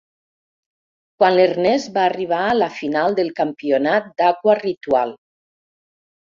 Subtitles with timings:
[1.19, 5.15] Quan l'Ernest va arribar a la final del campionat d'Aquaritual.